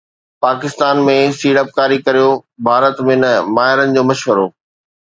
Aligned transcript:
پاڪستان 0.43 0.95
۾ 1.09 1.17
سيڙپڪاري 1.39 1.97
ڪريو، 2.05 2.29
ڀارت 2.65 2.95
۾ 3.13 3.15
نه، 3.23 3.31
ماهرن 3.55 3.89
جو 3.95 4.01
مشورو 4.09 4.45